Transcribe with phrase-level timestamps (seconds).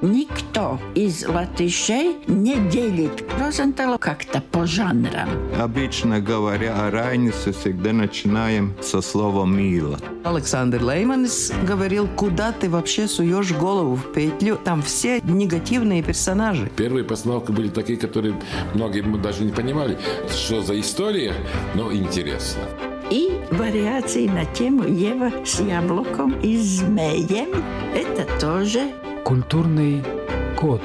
[0.00, 5.28] Никто из латышей не делит Розентала как-то по жанрам.
[5.58, 9.98] Обычно говоря о Райнисе, всегда начинаем со слова «мило».
[10.22, 16.70] Александр Лейманс говорил, куда ты вообще суешь голову в петлю, там все негативные персонажи.
[16.76, 18.40] Первые постановки были такие, которые
[18.74, 19.98] многие даже не понимали,
[20.30, 21.34] что за история,
[21.74, 22.62] но интересно
[23.10, 27.48] и вариации на тему Ева с яблоком и змеем.
[27.94, 28.92] Это тоже
[29.28, 30.02] культурный
[30.58, 30.80] код.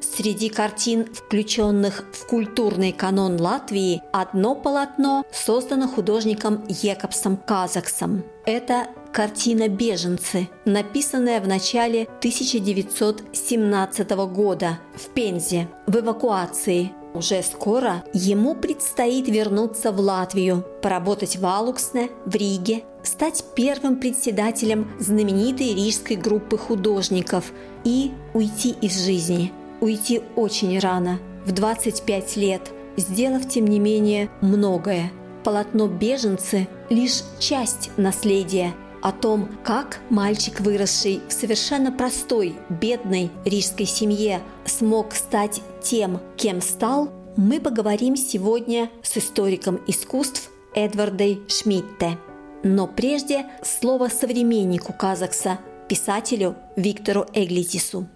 [0.00, 8.24] Среди картин, включенных в культурный канон Латвии, одно полотно создано художником Екобсом Казаксом.
[8.44, 16.90] Это картина «Беженцы», написанная в начале 1917 года в Пензе в эвакуации.
[17.12, 24.92] Уже скоро ему предстоит вернуться в Латвию, поработать в Алуксне, в Риге, стать первым председателем
[25.00, 27.52] знаменитой рижской группы художников
[27.84, 29.52] и уйти из жизни.
[29.80, 35.10] Уйти очень рано, в 25 лет, сделав, тем не менее, многое.
[35.42, 43.86] Полотно «Беженцы»– лишь часть наследия– о том, как мальчик, выросший в совершенно простой, бедной рижской
[43.86, 52.18] семье, смог стать тем, кем стал, мы поговорим сегодня с историком искусств Эдвардой Шмидте.
[52.62, 58.06] Но прежде слово современнику Казакса, писателю Виктору Эглитису.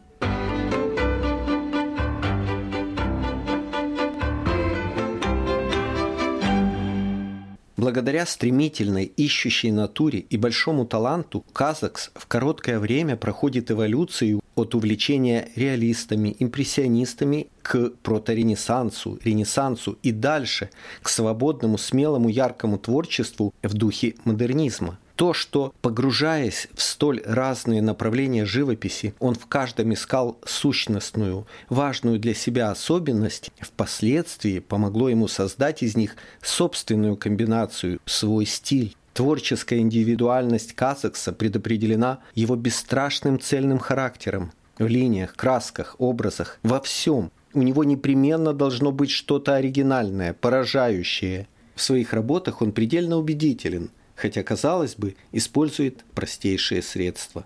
[7.85, 15.51] Благодаря стремительной, ищущей натуре и большому таланту, Казакс в короткое время проходит эволюцию от увлечения
[15.55, 20.71] реалистами, импрессионистами к проторенессансу, ренессансу и дальше
[21.03, 28.45] к свободному, смелому, яркому творчеству в духе модернизма то, что, погружаясь в столь разные направления
[28.45, 35.97] живописи, он в каждом искал сущностную, важную для себя особенность, впоследствии помогло ему создать из
[35.97, 38.97] них собственную комбинацию, свой стиль.
[39.13, 44.51] Творческая индивидуальность Казакса предопределена его бесстрашным цельным характером.
[44.79, 47.31] В линиях, красках, образах, во всем.
[47.53, 51.47] У него непременно должно быть что-то оригинальное, поражающее.
[51.77, 57.45] В своих работах он предельно убедителен– хотя, казалось бы, использует простейшие средства.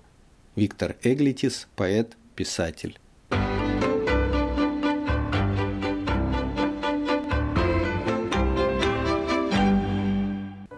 [0.56, 2.98] Виктор Эглитис, поэт, писатель.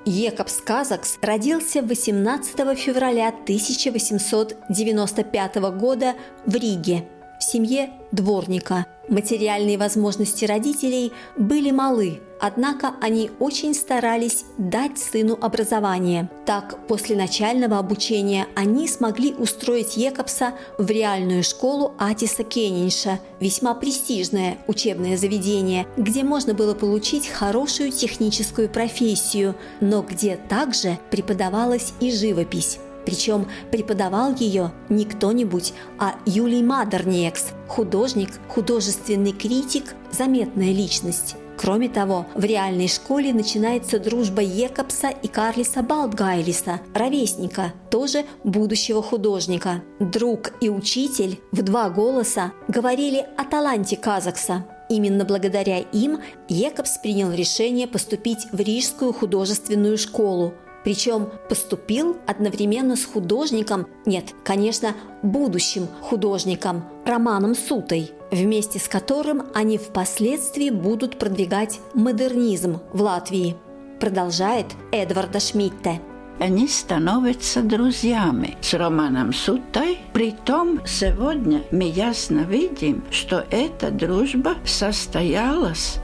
[0.04, 6.14] Екобс Казакс родился 18 февраля 1895 года
[6.44, 7.06] в Риге
[7.40, 8.86] в семье дворника.
[9.08, 16.30] Материальные возможности родителей были малы, однако они очень старались дать сыну образование.
[16.46, 24.58] Так, после начального обучения они смогли устроить Екобса в реальную школу Атиса Кеннинша, весьма престижное
[24.68, 32.78] учебное заведение, где можно было получить хорошую техническую профессию, но где также преподавалась и живопись.
[33.04, 41.36] Причем преподавал ее не кто-нибудь, а Юлий Мадерниекс, художник, художественный критик, заметная личность.
[41.60, 49.82] Кроме того, в реальной школе начинается дружба Екобса и Карлиса Балдгайлиса, ровесника, тоже будущего художника.
[49.98, 54.64] Друг и учитель в два голоса говорили о таланте Казакса.
[54.88, 60.54] Именно благодаря им Екобс принял решение поступить в Рижскую художественную школу–
[60.84, 69.78] причем поступил одновременно с художником, нет, конечно, будущим художником Романом Сутой, вместе с которым они
[69.78, 73.56] впоследствии будут продвигать модернизм в Латвии.
[74.00, 76.00] Продолжает Эдварда Шмидте
[76.40, 79.98] они становятся друзьями с Романом Сутой.
[80.14, 85.98] Притом сегодня мы ясно видим, что эта дружба состоялась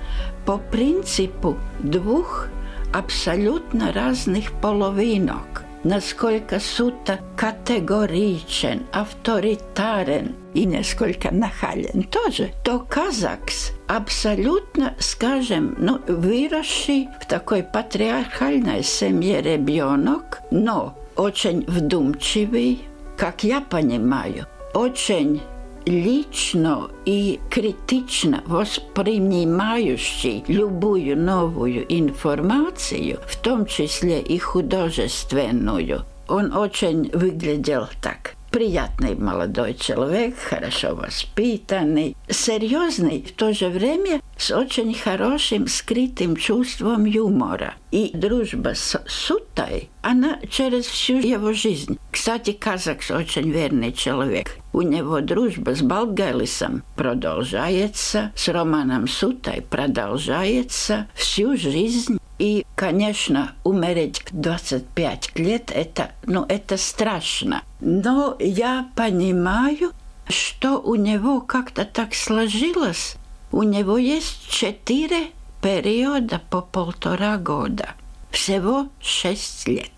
[0.45, 2.49] по принципу двух
[2.97, 5.65] абсолютно разных половинок.
[5.85, 17.27] Насколько Сута категоричен, авторитарен и несколько нахален тоже, то Казакс абсолютно, скажем, ну, выросший в
[17.27, 22.83] такой патриархальной семье ребенок, но очень вдумчивый,
[23.17, 25.43] как я понимаю, очень
[25.87, 36.03] лично и критично воспринимающий любую новую информацию, в том числе и художественную.
[36.29, 42.17] Он очень выглядел так приятный молодой человек, хорошо воспитанный.
[42.27, 47.75] серьезный, в то же время с очень хорошим скрытым чувством юмора.
[47.91, 51.99] И дружба с Сутой, она через всю его жизнь.
[52.11, 54.57] Кстати, Казакс очень верный человек.
[54.73, 62.19] У него дружба с Балгалисом продолжается, с Романом Сутой продолжается всю жизнь.
[62.39, 67.63] И, конечно, умереть в 25 лет, это, ну, это страшно.
[67.81, 69.93] Но я понимаю,
[70.29, 73.17] что у него как-то так сложилось.
[73.53, 75.29] У него есть четыре
[75.63, 77.91] периода по полтора года.
[78.31, 79.91] Всего шесть лет.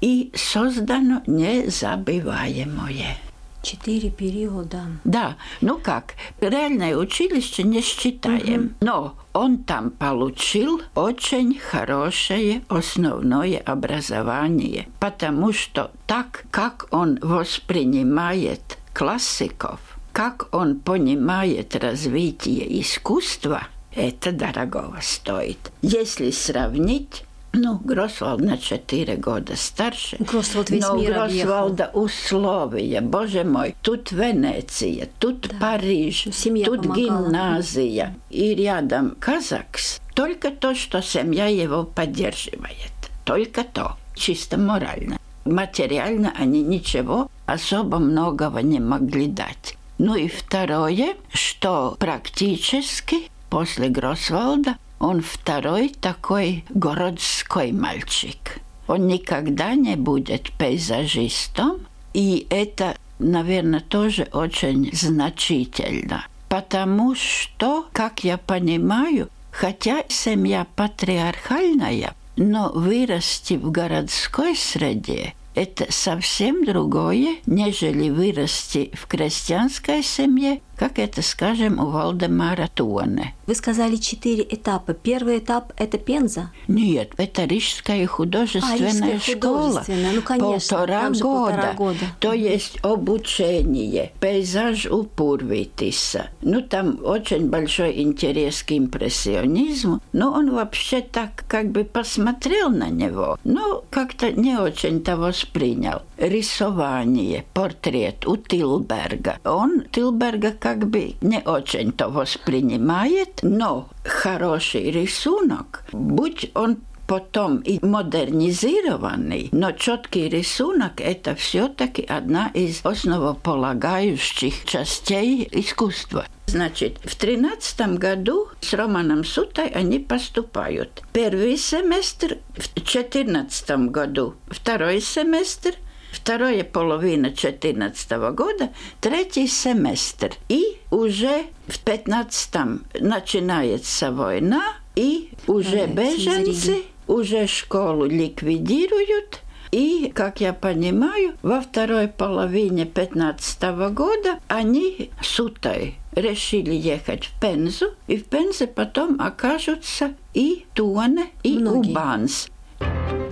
[0.00, 3.18] И создано незабываемое.
[3.62, 4.80] Четыре периода.
[5.04, 8.74] Да, ну как, реальное училище не считаем, угу.
[8.80, 19.80] но он там получил очень хорошее основное образование, потому что так, как он воспринимает классиков,
[20.12, 25.70] как он понимает развитие искусства, это дорого стоит.
[25.82, 30.16] Если сравнить ну, Гросвалд на 4 года старше.
[30.18, 35.56] Гросвалд весь но мир Гросвалда условия, боже мой, тут Венеция, тут да.
[35.60, 37.26] Париж, Семья тут помогала.
[37.26, 40.00] гимназия и рядом Казакс.
[40.14, 42.92] Только то, что семья его поддерживает.
[43.24, 45.18] Только то, чисто морально.
[45.44, 49.76] Материально они ничего особо многого не могли дать.
[49.98, 58.60] Ну и второе, что практически после Гросвалда он второй такой городской мальчик.
[58.86, 61.80] Он никогда не будет пейзажистом,
[62.14, 66.24] и это, наверное, тоже очень значительно.
[66.48, 76.64] Потому что, как я понимаю, хотя семья патриархальная, но вырасти в городской среде это совсем
[76.64, 83.36] другое, нежели вырасти в крестьянской семье, как это, скажем, у Валдемара Туане.
[83.46, 84.94] Вы сказали четыре этапа.
[84.94, 86.50] Первый этап– это Пенза?
[86.66, 89.68] Нет, это Рижская художественная а, школа.
[89.68, 90.12] Художественная.
[90.12, 91.22] Ну, конечно, полтора, года.
[91.22, 92.06] полтора года.
[92.18, 96.30] То есть обучение, пейзаж у Пурвитиса.
[96.40, 100.00] Ну, там очень большой интерес к импрессионизму.
[100.12, 106.02] Но он вообще так как бы посмотрел на него, но как-то не очень того воспринял.
[106.22, 109.40] Рисование, портрет у Тилберга.
[109.44, 116.76] Он Тилберга как бы не очень-то воспринимает, но хороший рисунок, будь он
[117.08, 126.26] потом и модернизированный, но четкий рисунок– это все-таки одна из основополагающих частей искусства.
[126.46, 131.02] Значит, в тринадцатом году с Романом Сутой они поступают.
[131.12, 135.74] Первый семестр в четырнадцатом году, второй семестр
[136.22, 138.70] вторая половина 2014 года,
[139.00, 140.30] третий семестр.
[140.48, 144.62] И уже в 15 начинается война,
[144.94, 149.40] и уже беженцы, уже школу ликвидируют,
[149.72, 157.40] и, как я понимаю, во второй половине 15 года они с Утой решили ехать в
[157.40, 161.90] Пензу, и в Пензе потом окажутся и Туане, и Многие.
[161.90, 162.48] Убанс.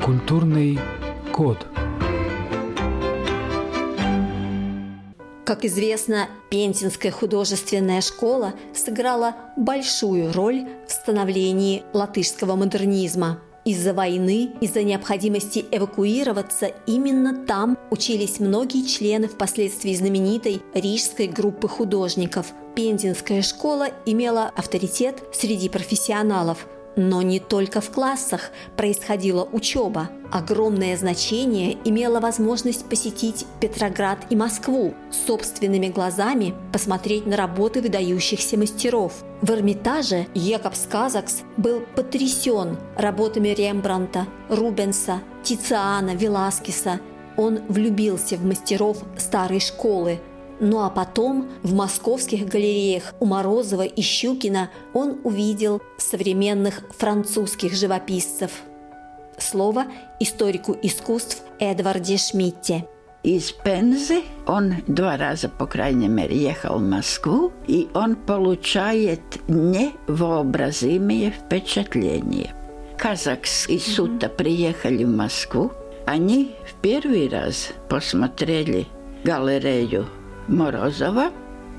[0.02, 0.80] Культурный
[1.30, 1.58] код.
[5.50, 13.40] Как известно, Пензенская художественная школа сыграла большую роль в становлении латышского модернизма.
[13.64, 22.52] Из-за войны, из-за необходимости эвакуироваться, именно там учились многие члены впоследствии знаменитой рижской группы художников.
[22.76, 30.10] Пензенская школа имела авторитет среди профессионалов– но не только в классах происходила учеба.
[30.32, 34.94] Огромное значение имела возможность посетить Петроград и Москву,
[35.26, 39.24] собственными глазами посмотреть на работы выдающихся мастеров.
[39.42, 47.00] В Эрмитаже Якобс Казакс был потрясен работами Рембранта, Рубенса, Тициана, Веласкеса.
[47.36, 50.20] Он влюбился в мастеров старой школы–
[50.60, 58.52] ну а потом в московских галереях у Морозова и Щукина он увидел современных французских живописцев.
[59.38, 59.86] Слово
[60.20, 62.86] историку искусств Эдварде Шмидте.
[63.22, 71.30] Из Пензы он два раза, по крайней мере, ехал в Москву, и он получает невообразимые
[71.30, 72.54] впечатления.
[72.96, 75.70] Казакс и Сута приехали в Москву.
[76.06, 78.86] Они в первый раз посмотрели
[79.22, 80.06] галерею
[80.50, 81.30] Морозова.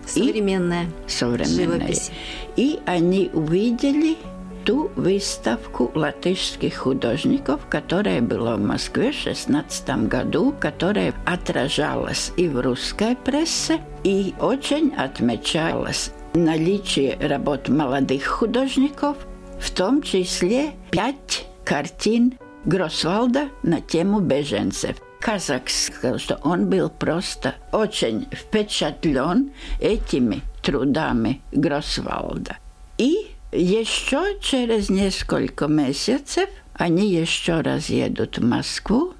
[0.05, 0.85] Современная.
[0.85, 1.79] И, современная.
[1.79, 2.11] Живопись.
[2.55, 4.17] И они увидели
[4.65, 12.59] ту выставку латышских художников, которая была в Москве в 16 году, которая отражалась и в
[12.61, 19.17] русской прессе, и очень отмечалась наличие работ молодых художников,
[19.59, 24.95] в том числе пять картин Гросвалда на тему беженцев.
[25.21, 32.57] Казак сказал, что он был просто очень впечатлен этими трудами Гросвалда.
[32.97, 39.13] И еще через несколько месяцев они еще раз едут в Москву,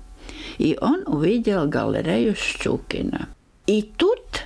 [0.58, 3.30] и он увидел галерею Щукина.
[3.68, 4.46] И тут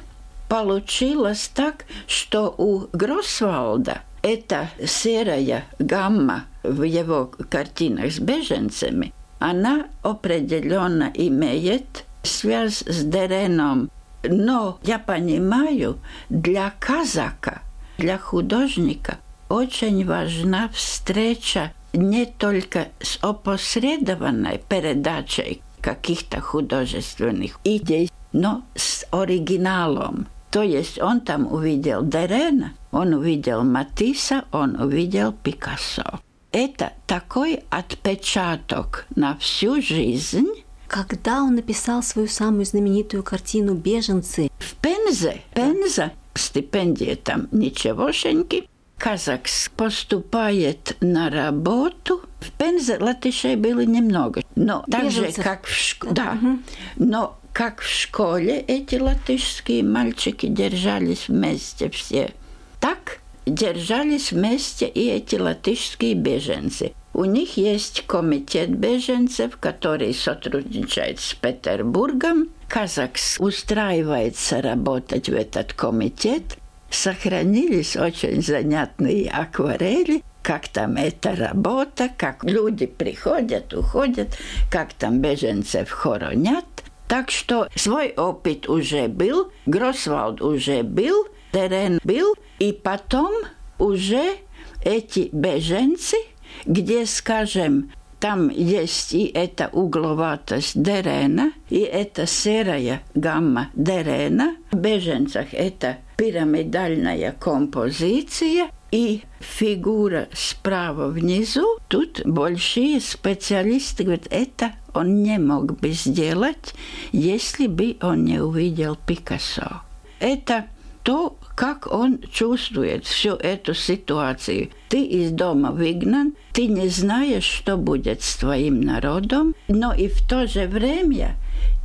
[0.50, 9.14] получилось так, что у Гросвалда эта серая гамма в его картинах с беженцами,
[9.46, 13.92] она определенно имеет связь с Дереном.
[14.24, 16.00] Но я понимаю,
[16.30, 17.62] для казака,
[18.00, 29.06] для художника очень важна встреча не только с опосредованной передачей каких-то художественных идей, но с
[29.12, 30.26] оригиналом.
[30.50, 36.20] То есть он там увидел Дерена, он увидел Матисса, он увидел Пикассо.
[36.56, 40.48] Это такой отпечаток на всю жизнь.
[40.88, 44.50] Когда он написал свою самую знаменитую картину «Беженцы»?
[44.60, 45.42] В Пензе.
[45.54, 46.14] Пенза.
[46.34, 48.70] Стипендия там ничегошеньки.
[48.98, 52.22] Казак поступает на работу.
[52.40, 54.42] В Пензе латышей было немного.
[54.56, 56.14] Но так же, как в школе.
[56.14, 56.38] Да.
[56.42, 56.60] Угу.
[56.96, 62.32] Но как в школе эти латышские мальчики держались вместе все.
[62.80, 66.94] Так держались вместе и эти латышские беженцы.
[67.14, 72.50] У них есть комитет беженцев, который сотрудничает с Петербургом.
[72.68, 76.58] Казакс устраивается работать в этот комитет.
[76.90, 84.38] Сохранились очень занятные акварели, как там эта работа, как люди приходят, уходят,
[84.72, 86.66] как там беженцев хоронят.
[87.08, 93.34] Так что свой опыт уже был, Гросвалд уже был, Терен был, и потом
[93.80, 94.36] уже
[94.84, 96.18] эти беженцы,
[96.66, 104.58] где, скажем, там есть и эта угловатость Дерена, и эта серая гамма Дерена.
[104.72, 115.24] В беженцах это пирамидальная композиция, и фигура справа внизу, тут большие специалисты говорят, это он
[115.24, 116.74] не мог бы сделать,
[117.14, 119.84] если бы он не увидел Пикассо.
[120.20, 120.66] Это
[121.06, 124.72] то, как он чувствует всю эту ситуацию.
[124.90, 130.28] Ты из дома выгнан, ты не знаешь, что будет с твоим народом, но и в
[130.28, 131.36] то же время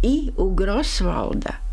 [0.02, 1.56] и у Гросвалда–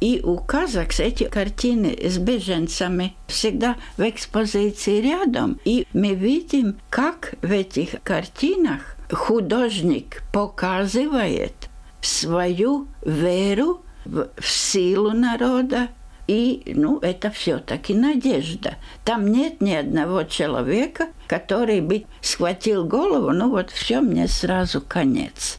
[0.00, 5.60] и у Казакс эти картины с беженцами всегда в экспозиции рядом.
[5.66, 11.68] И мы видим, как в этих картинах художник показывает
[12.00, 15.88] свою веру в силу народа,
[16.30, 18.76] и, ну, это все-таки надежда.
[19.04, 25.58] Там нет ни одного человека, который бы схватил голову, ну вот все, мне сразу конец.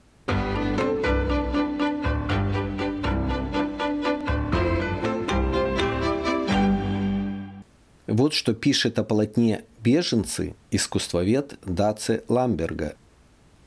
[8.08, 12.96] Вот что пишет о полотне «Беженцы» искусствовед Даце Ламберга.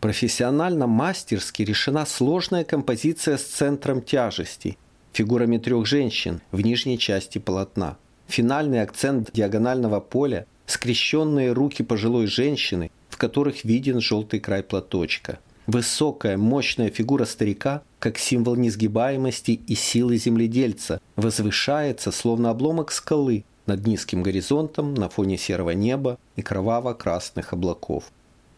[0.00, 4.78] Профессионально мастерски решена сложная композиция с центром тяжести,
[5.14, 7.96] фигурами трех женщин в нижней части полотна.
[8.26, 15.38] Финальный акцент диагонального поля– скрещенные руки пожилой женщины, в которых виден желтый край платочка.
[15.66, 23.86] Высокая, мощная фигура старика, как символ несгибаемости и силы земледельца, возвышается, словно обломок скалы, над
[23.86, 28.04] низким горизонтом на фоне серого неба и кроваво-красных облаков.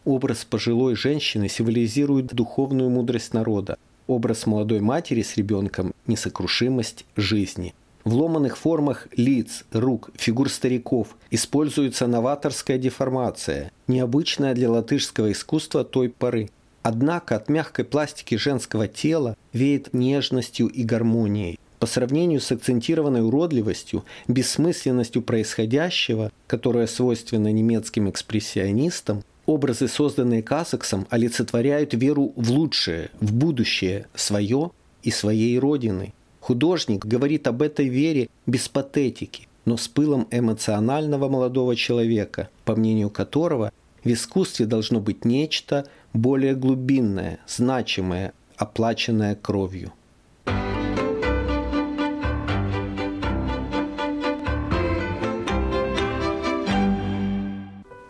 [0.03, 7.73] Образ пожилой женщины символизирует духовную мудрость народа, образ молодой матери с ребенком– несокрушимость жизни.
[8.03, 16.07] В ломаных формах лиц, рук, фигур стариков используется новаторская деформация, необычная для латышского искусства той
[16.09, 16.49] поры.
[16.83, 21.59] Однако от мягкой пластики женского тела веет нежностью и гармонией.
[21.79, 31.95] По сравнению с акцентированной уродливостью, бессмысленностью происходящего, которая свойственна немецким экспрессионистам, образы, созданные Казаксом, олицетворяют
[31.95, 34.69] веру в лучшее, в будущее, свое
[35.01, 36.13] и своей родины.
[36.39, 43.09] Художник говорит об этой вере без патетики, но с пылом эмоционального молодого человека, по мнению
[43.09, 43.71] которого
[44.03, 49.91] в искусстве должно быть нечто более глубинное, значимое, оплаченное кровью.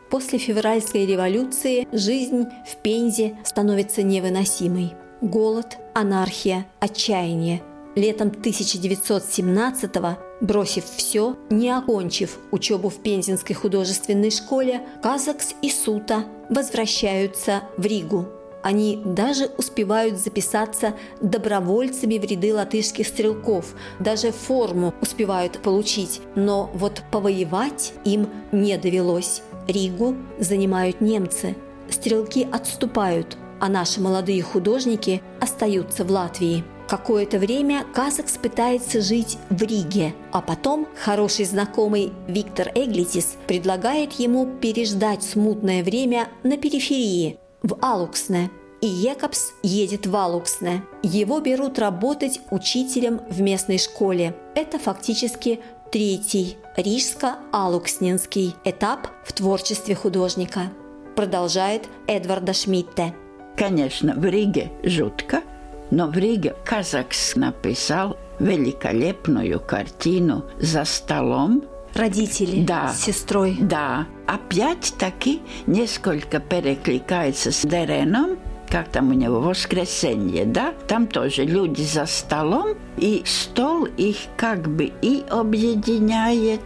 [0.10, 4.94] После февральской революции жизнь в Пензе становится невыносимой.
[5.22, 7.62] Голод, анархия, отчаяние.
[7.96, 17.64] Летом 1917-го Бросив все, не окончив учебу в Пензенской художественной школе, Казакс и Сута возвращаются
[17.76, 18.28] в Ригу.
[18.62, 27.02] Они даже успевают записаться добровольцами в ряды латышских стрелков, даже форму успевают получить, но вот
[27.12, 29.42] повоевать им не довелось.
[29.68, 31.56] Ригу занимают немцы.
[31.90, 36.64] Стрелки отступают, а наши молодые художники остаются в Латвии.
[36.88, 44.46] Какое-то время Казакс пытается жить в Риге, а потом хороший знакомый Виктор Эглитис предлагает ему
[44.46, 48.50] переждать смутное время на периферии, в Алуксне.
[48.80, 50.84] И Екобс едет в Алуксне.
[51.02, 54.36] Его берут работать учителем в местной школе.
[54.54, 55.60] Это фактически
[55.92, 60.72] третий рижско-алуксненский этап в творчестве художника.
[61.16, 63.14] Продолжает Эдварда Шмидте.
[63.56, 65.42] Конечно, в Риге жутко,
[65.90, 71.64] но в Риге Казакс написал великолепную картину «За столом».
[71.96, 72.90] Родители Да.
[72.90, 73.58] с сестрой.
[73.60, 78.38] Да, опять-таки несколько перекликается с Дереном,
[78.70, 80.74] как там у него, воскресенье, да?
[80.88, 86.62] Там тоже люди за столом, и стол их как бы и объединяет,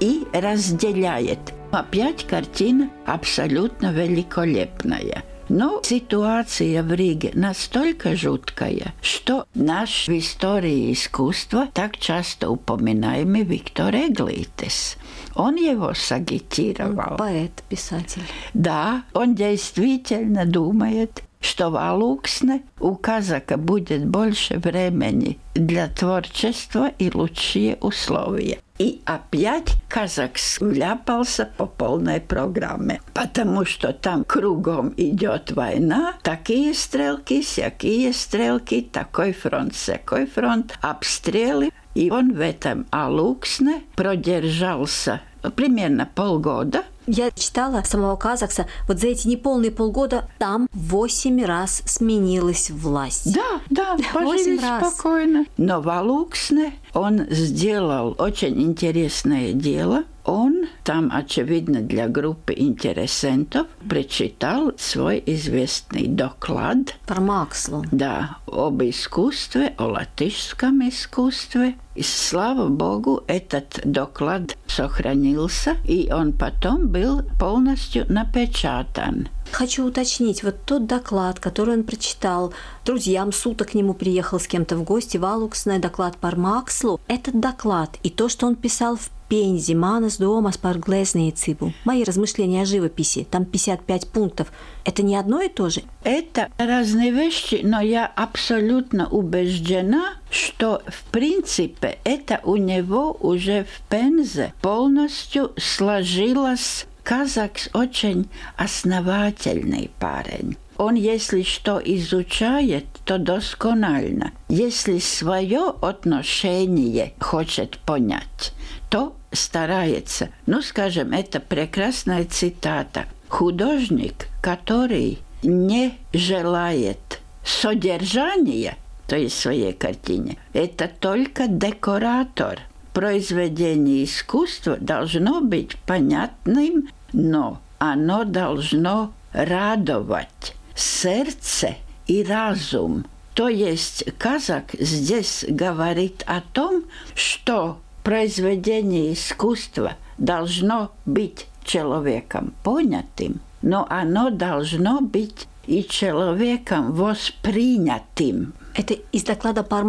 [0.00, 1.38] и разделяет.
[1.70, 5.24] Опять картина абсолютно великолепная.
[5.48, 13.92] Но ситуация в Риге настолько жуткая, что наш в истории искусства так часто упоминаемый Виктор
[13.92, 14.96] Эглитес.
[15.34, 17.16] Он его сагитировал.
[17.16, 18.22] Поэт, писатель.
[18.54, 27.10] Да, он действительно думает, что в Алуксне у казака будет больше времени для творчества и
[27.12, 28.58] лучшие условия.
[28.78, 37.42] И опять казак вляпался по полной программе, потому что там кругом идет война, такие стрелки,
[37.42, 41.70] всякие стрелки, такой фронт, всякой фронт, обстрелы.
[41.94, 45.20] И он в этом Алуксне продержался
[45.56, 52.70] примерно полгода, Я читала самого Казакса, вот за эти неполные полгода там восемь раз сменилась
[52.70, 53.34] власть.
[53.34, 54.94] Да, да, пожили раз.
[54.94, 55.44] спокойно.
[55.56, 60.04] Но в Алуксне он сделал очень интересное дело.
[60.24, 67.84] Он там, очевидно, для группы интересентов прочитал свой известный доклад Про Макслу.
[67.90, 71.74] да, об искусстве, о латышском искусстве.
[72.00, 79.28] И слава богу, этот доклад сохранился, и он потом был полностью напечатан.
[79.52, 82.52] Хочу уточнить, вот тот доклад, который он прочитал,
[82.84, 87.38] друзьям Сута к нему приехал с кем-то в гости, в Алуксне, доклад по Макслу, этот
[87.40, 91.72] доклад и то, что он писал в Пензе, Манас дома par glezniecību.
[91.84, 94.52] Мои размышления о живописи, там 55 пунктов.
[94.84, 95.82] Это не одно и то же?
[96.02, 103.88] Это разные вещи, но я абсолютно убеждена, что в принципе это у него уже в
[103.88, 106.86] Пензе полностью сложилось.
[107.10, 110.56] Казакс очень основательный парень.
[110.76, 114.30] Он, если что изучает, то досконально.
[114.48, 118.52] Если свое отношение хочет понять,
[118.90, 120.28] то старается.
[120.46, 123.06] Ну, скажем, это прекрасная цитата.
[123.28, 128.76] Художник, который не желает содержания,
[129.08, 132.60] то есть своей картине, это только декоратор.
[132.92, 143.04] Произведение искусства должно быть понятным, но оно должно радовать сердце и разум.
[143.34, 153.86] То есть казак здесь говорит о том, что произведение искусства должно быть человеком понятым, но
[153.88, 158.54] оно должно быть и человеком воспринятым.
[158.74, 159.80] Это из доклада по?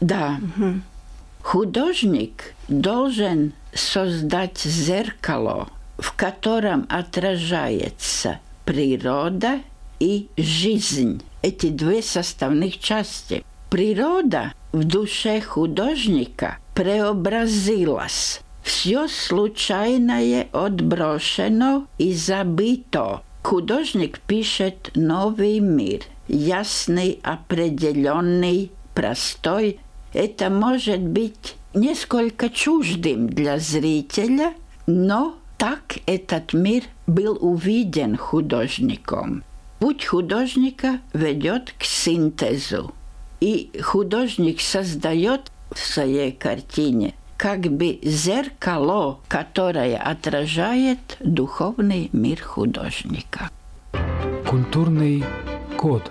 [0.00, 0.38] Да.
[1.42, 5.68] Художник должен создать зеркало,
[6.02, 9.60] в котором отражается природа
[10.00, 11.22] и жизнь.
[11.42, 13.44] Эти две составных части.
[13.70, 18.40] Природа в душе художника преобразилась.
[18.64, 23.22] Все случайное отброшено и забыто.
[23.44, 29.78] Художник пишет новый мир, ясный, определенный, простой.
[30.12, 34.54] Это может быть несколько чуждым для зрителя,
[34.86, 39.44] но так этот мир был увиден художником.
[39.78, 42.92] Путь художника ведет к синтезу.
[43.38, 53.48] И художник создает в своей картине как бы зеркало, которое отражает духовный мир художника.
[54.48, 55.22] Культурный
[55.76, 56.10] код.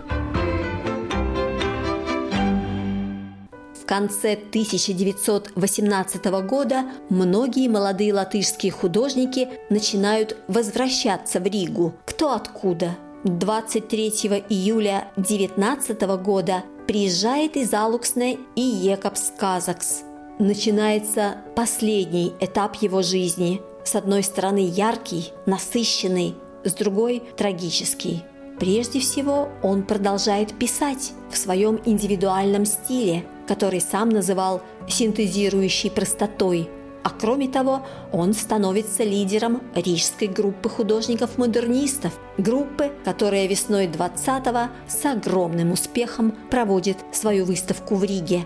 [3.92, 11.94] Конце 1918 года многие молодые латышские художники начинают возвращаться в Ригу.
[12.06, 12.96] Кто откуда?
[13.26, 20.04] 23 июля 19 года приезжает из Алуксне и Екобс Казакс.
[20.40, 23.62] Начинается последний этап его жизни.
[23.84, 28.24] С одной стороны яркий, насыщенный, с другой– трагический.
[28.58, 36.70] Прежде всего, он продолжает писать в своем индивидуальном стиле, который сам называл синтезирующей простотой.
[37.04, 45.74] А кроме того, он становится лидером рижской группы художников-модернистов, группы, которая весной 20-го с огромным
[45.74, 48.46] успехом проводит свою выставку в Риге.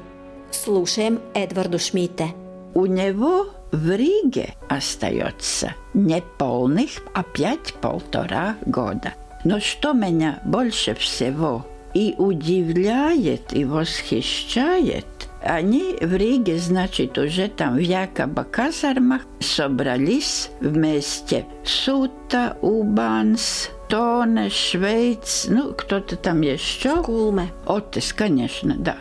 [0.49, 2.29] Слушаем Эдварду Шмидте.
[2.73, 9.13] У него в Риге остается не полных, опять полтора года.
[9.43, 11.63] Но что меня больше всего
[11.94, 15.06] и удивляет, и восхищает,
[15.42, 21.46] они в Риге, значит, уже там в Якоба казармах собрались вместе.
[21.64, 27.02] Сута, Убанс, Тоне, Швейц, ну, кто-то там еще.
[27.02, 27.48] Кулме.
[27.66, 28.96] Отис, конечно, да.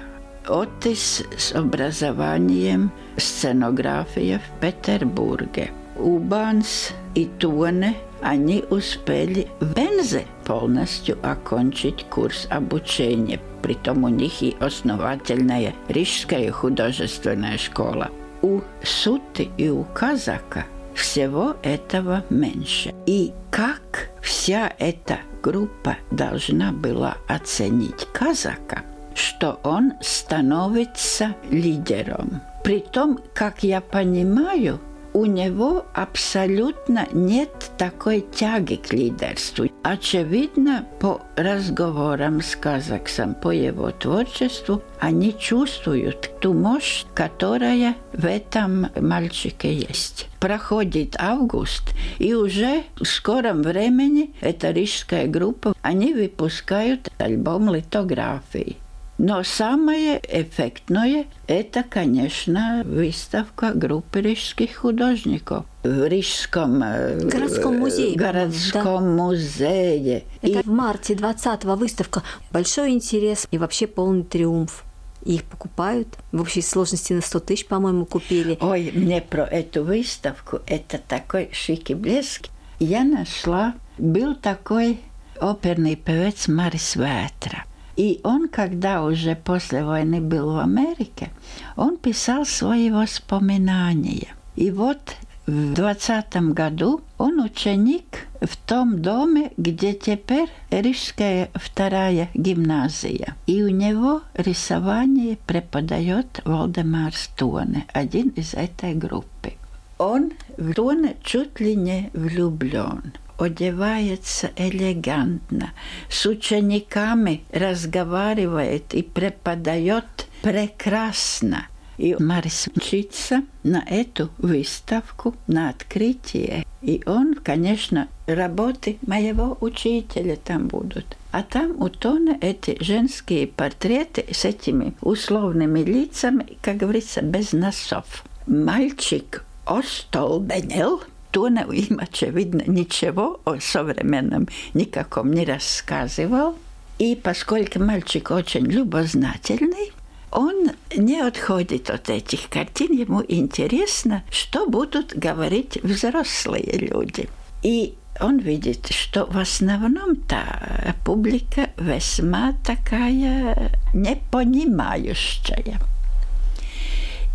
[0.48, 5.72] Otis с образованием сценография в Петербурге.
[5.98, 13.39] Убанс и Туне они успели в Бензе полностью окончить курс обучения.
[13.63, 18.11] Притом у них и основательная Рижская художественная школа.
[18.43, 22.95] У Суты и у Казака всего этого меньше.
[23.07, 28.83] И как вся эта группа должна была оценить Казака–
[29.15, 32.43] что он становится лидером.
[32.63, 34.81] При том, как я понимаю,
[35.15, 39.67] у него абсолютно нет такой тяги к лидерству.
[39.83, 48.89] Очевидно, по разговорам с Казаксом, по его творчеству, они чувствуют ту мощь, которая в этом
[49.01, 50.27] мальчике есть.
[50.41, 58.77] Проходит август, и уже в скором времени эта рижская группа, они выпускают альбом литографии.
[59.19, 68.17] Но самое эффектное– это, конечно, выставка группы рижских художников в Рижском э, городском музее.
[68.17, 69.01] Городском да.
[69.01, 70.25] музее.
[70.43, 70.63] Это и...
[70.63, 72.25] в марте 20-го выставка.
[72.51, 74.85] Большой интерес и вообще полный триумф.
[75.25, 76.09] Их покупают.
[76.33, 78.59] В общей сложности на 100 тысяч, по-моему, купили.
[78.61, 82.49] Ой, мне про эту выставку, это такой шик и блеск.
[82.81, 84.99] Я нашла, был такой
[85.41, 87.65] оперный певец Марис Ветра–
[87.97, 91.31] и он, когда уже после войны был в Америке,
[91.77, 94.35] он писал свои воспоминания.
[94.57, 103.37] И вот в двадцатом году он ученик в том доме, где теперь Рижская вторая гимназия.
[103.47, 109.53] И у него рисование преподает Валдемар Стоне, один из этой группы.
[109.99, 115.73] Он в Тоне чуть ли не влюблен одевается элегантно,
[116.09, 121.67] с учениками разговаривает и преподает прекрасно.
[121.97, 126.67] И Марис мчится на эту выставку, на открытие.
[126.83, 131.17] И он, конечно, работы моего учителя там будут.
[131.31, 138.25] А там у Тона эти женские портреты с этими условными лицами, как говорится, без носов.
[138.47, 141.03] Мальчик остолбенел–
[141.35, 146.55] Туна им, очевидно, ничего о современном никаком не рассказывал.
[147.01, 149.91] И поскольку мальчик очень любознательный,
[150.31, 157.29] он не отходит от этих картин, ему интересно, что будут говорить взрослые люди.
[157.65, 165.81] И он видит, что в основном та публика весьма такая непонимающая.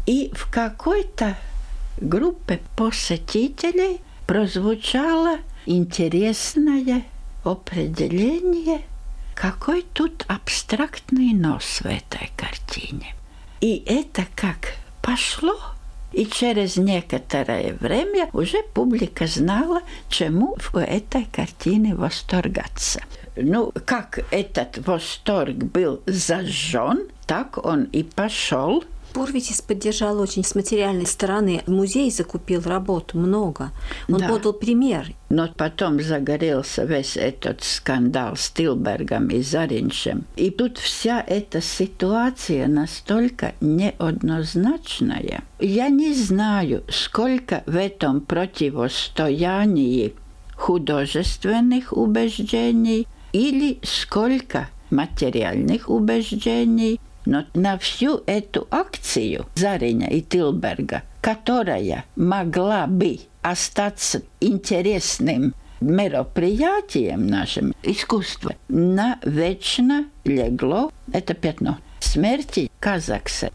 [0.06, 1.36] И в какой-то
[2.02, 7.04] группе посетителей прозвучало интересное
[7.44, 8.82] определение,
[9.36, 13.16] какой тут абстрактный нос в этой картине.
[13.62, 15.58] И это как пошло,
[16.12, 23.02] и через некоторое время уже публика знала, чему в этой картине восторгаться.
[23.36, 31.06] Ну, как этот восторг был зажжен, так он и пошел Пурвитис поддержал очень с материальной
[31.06, 31.63] стороны.
[31.67, 33.72] Музей закупил работу много.
[34.08, 34.28] Он да.
[34.30, 35.08] подал пример.
[35.30, 40.26] Но потом загорелся весь этот скандал с Тилбергом и Заринчем.
[40.36, 45.43] И тут вся эта ситуация настолько неоднозначная.
[45.60, 50.13] Я не знаю, сколько в этом противостоянии
[50.56, 62.05] художественных убеждений или сколько материальных убеждений Но на всю эту акцию Зариня и Тилберга, которая
[62.16, 73.51] могла бы остаться интересным мероприятием нашим искусства, навечно легло это пятно смерти Казакса.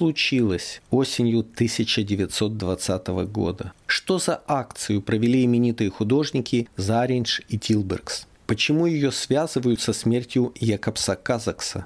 [0.00, 3.72] случилось осенью 1920 года?
[3.86, 8.26] Что за акцию провели именитые художники Заринж и Тилбергс?
[8.46, 11.84] Почему ее связывают со смертью Якобса Казакса?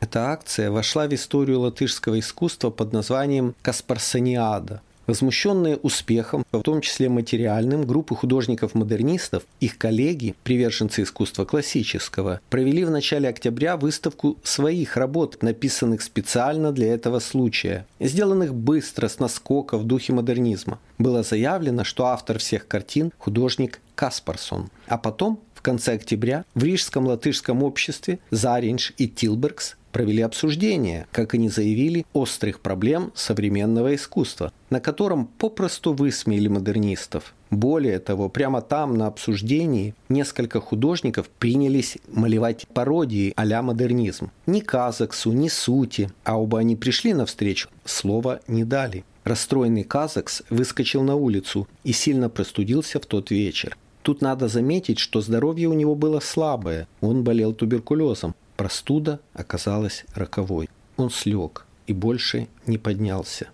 [0.00, 7.08] Эта акция вошла в историю латышского искусства под названием «Каспарсаниада», Возмущенные успехом, в том числе
[7.08, 15.42] материальным, группы художников-модернистов, их коллеги, приверженцы искусства классического, провели в начале октября выставку своих работ,
[15.42, 20.78] написанных специально для этого случая, сделанных быстро, с наскока, в духе модернизма.
[20.98, 24.70] Было заявлено, что автор всех картин– художник Каспарсон.
[24.86, 31.34] А потом, в конце октября, в Рижском латышском обществе Заринж и Тилбергс провели обсуждение, как
[31.34, 37.34] они заявили, острых проблем современного искусства, на котором попросту высмеяли модернистов.
[37.50, 44.30] Более того, прямо там, на обсуждении, несколько художников принялись малевать пародии а модернизм.
[44.46, 49.04] Ни Казаксу, ни Сути, а оба они пришли навстречу, слова не дали.
[49.24, 53.76] Расстроенный Казакс выскочил на улицу и сильно простудился в тот вечер.
[54.02, 56.88] Тут надо заметить, что здоровье у него было слабое.
[57.00, 60.68] Он болел туберкулезом, Простуда оказалась роковой.
[60.96, 63.48] Он слег и больше не поднялся.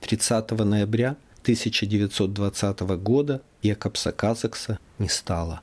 [0.00, 5.60] 30 ноября 1920 года Якобса Казакса не стало.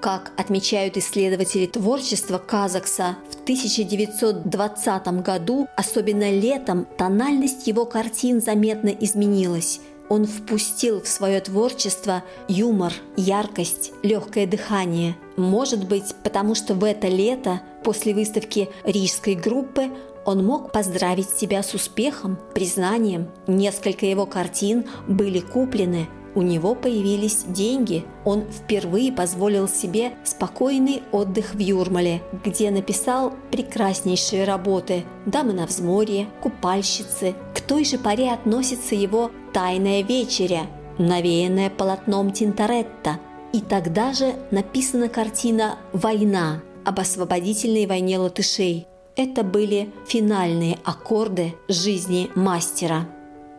[0.00, 9.80] Как отмечают исследователи творчества Казакса, в 1920 году, особенно летом, тональность его картин заметно изменилась–
[10.12, 15.16] он впустил в свое творчество юмор, яркость, легкое дыхание.
[15.38, 19.90] Может быть, потому что в это лето, после выставки рижской группы,
[20.26, 23.28] он мог поздравить себя с успехом, признанием.
[23.46, 28.04] Несколько его картин были куплены– у него появились деньги.
[28.24, 36.28] Он впервые позволил себе спокойный отдых в Юрмале, где написал прекраснейшие работы «Дамы на взморье»,
[36.42, 37.34] «Купальщицы».
[37.54, 40.66] К той же паре относится его «Тайная вечеря»,
[40.98, 43.18] навеянная полотном Тинторетта.
[43.52, 48.86] И тогда же написана картина «Война» об освободительной войне латышей.
[49.14, 53.06] Это были финальные аккорды жизни мастера.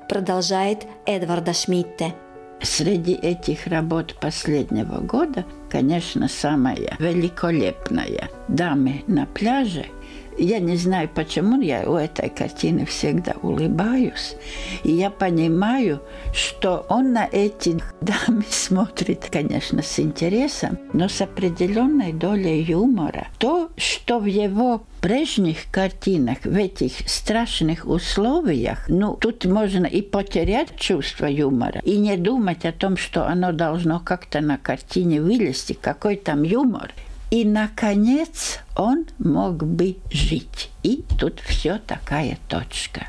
[0.09, 2.15] Продолжает Эдварда Шмидте.
[2.63, 9.87] Среди этих работ последнего года, конечно, самая великолепная «Дамы на пляже»
[10.37, 14.35] Я не знаю, почему я у этой картины всегда улыбаюсь.
[14.83, 16.01] И я понимаю,
[16.33, 23.27] что он на эти дамы смотрит, конечно, с интересом, но с определенной долей юмора.
[23.37, 30.77] То, что в его прежних картинах, в этих страшных условиях, ну, тут можно и потерять
[30.77, 36.15] чувство юмора, и не думать о том, что оно должно как-то на картине вылезти, какой
[36.15, 36.93] там юмор.
[37.33, 40.69] И, наконец, он мог бы жить.
[40.83, 43.07] И тут все такая точка.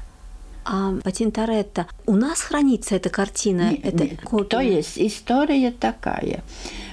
[0.64, 3.72] А Патинторетто, у нас хранится эта картина?
[3.72, 6.42] Не, это не, То есть история такая.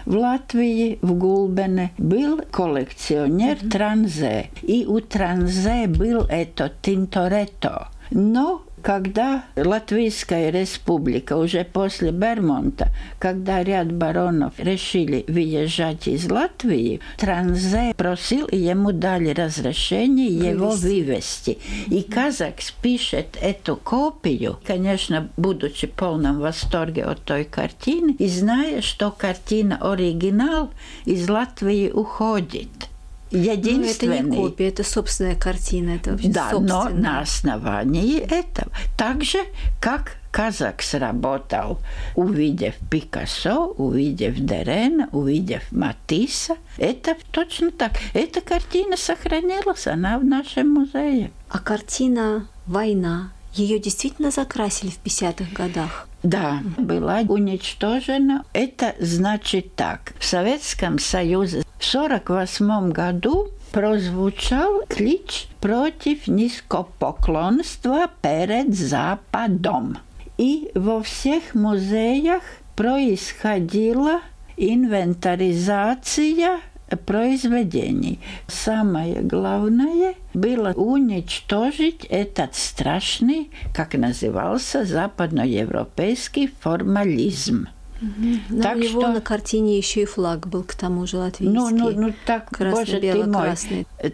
[0.05, 3.69] В Латвии, в Гулбене, был коллекционер mm-hmm.
[3.69, 4.49] Транзе.
[4.63, 7.87] И у Транзе был это Тинторетто.
[8.09, 12.89] Но когда Латвийская республика уже после Бермонта,
[13.19, 21.59] когда ряд баронов решили выезжать из Латвии, Транзе просил, и ему дали разрешение его вывести.
[21.87, 28.81] И казак пишет эту копию, конечно, будучи в полном восторге от той картины, и зная,
[28.81, 30.71] что картина оригинал
[31.05, 32.90] из Латвии уходит
[33.31, 34.21] единственный.
[34.21, 35.91] Ну, это не копия, это собственная картина.
[35.91, 38.71] Это вообще да, но на основании этого.
[38.97, 39.39] Так же,
[39.79, 41.79] как Казак сработал,
[42.15, 46.55] увидев Пикассо, увидев Дерена, увидев Матисса.
[46.77, 47.91] Это точно так.
[48.13, 51.31] Эта картина сохранилась, она в нашем музее.
[51.49, 56.07] А картина «Война» ее действительно закрасили в 50-х годах?
[56.23, 58.45] Да, была уничтожена.
[58.53, 60.13] Это значит так.
[60.19, 69.97] В Советском Союзе в 1948 году прозвучал клич против низкопоклонства перед Западом.
[70.37, 72.43] И во всех музеях
[72.75, 74.21] происходила
[74.57, 76.59] инвентаризация
[76.97, 78.19] произведений.
[78.47, 87.67] Самое главное было уничтожить этот страшный, как назывался, западноевропейский формализм.
[88.01, 88.61] Угу.
[88.61, 89.11] Так его что...
[89.11, 91.55] на картине еще и флаг был, к тому же латвийский.
[91.55, 93.55] Ну, ну, ну так, боже ты мой.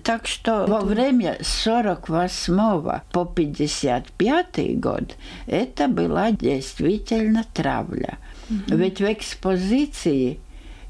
[0.03, 0.71] Так что это...
[0.71, 5.15] во время 48 по 55 год
[5.47, 8.17] это была действительно травля.
[8.49, 8.75] Угу.
[8.75, 10.39] Ведь в экспозиции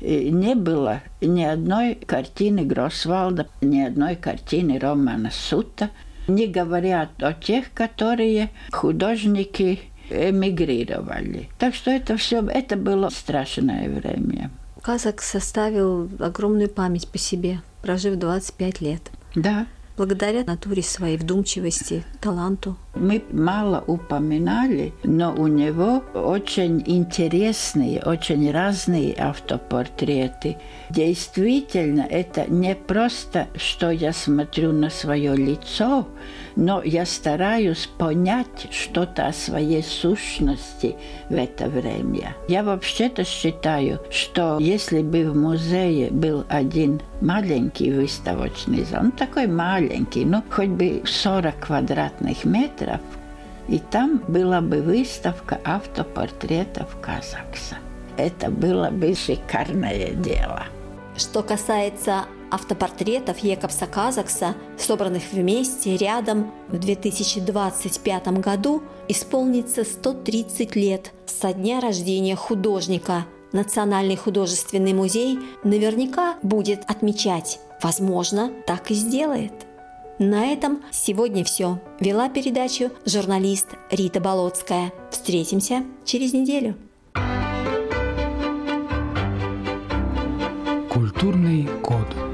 [0.01, 5.89] не было ни одной картины Гросвалда, ни одной картины Романа Сута,
[6.27, 9.79] не говоря о тех, которые художники
[10.09, 11.49] эмигрировали.
[11.57, 14.51] Так что это все, это было страшное время.
[14.81, 19.01] Казак составил огромную память по себе, прожив 25 лет.
[19.35, 19.67] Да.
[19.97, 22.77] Благодаря натуре своей вдумчивости, таланту.
[22.99, 30.57] Мы мало упоминали, но у него очень интересные, очень разные автопортреты.
[30.89, 36.07] Действительно, это не просто, что я смотрю на свое лицо,
[36.55, 40.95] но я стараюсь понять что-то о своей сущности
[41.29, 42.35] в это время.
[42.47, 49.47] Я вообще-то считаю, что если бы в музее был один маленький выставочный зал, ну такой
[49.47, 52.43] маленький, ну хоть бы 40 квадратных
[52.87, 53.01] метров,
[53.67, 57.77] и там была бы выставка автопортретов Казакса.
[58.17, 60.63] Это было бы шикарное дело.
[61.17, 71.53] Что касается автопортретов Екобса Казакса, собранных вместе, рядом, в 2025 году исполнится 130 лет со
[71.53, 73.25] дня рождения художника.
[73.51, 77.59] Национальный художественный музей наверняка будет отмечать.
[77.81, 79.66] Возможно, так и сделает.
[80.19, 81.79] На этом сегодня все.
[81.99, 84.91] Вела передачу журналист Рита Болотская.
[85.11, 86.75] Встретимся через неделю.
[90.89, 92.26] Культурный код.